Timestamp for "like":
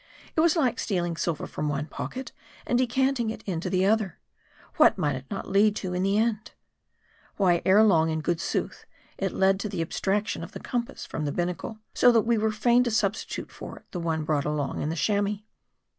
0.55-0.79